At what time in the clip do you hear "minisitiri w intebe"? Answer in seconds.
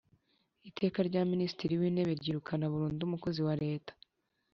1.31-2.11